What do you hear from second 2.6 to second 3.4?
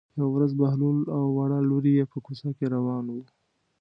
روان وو.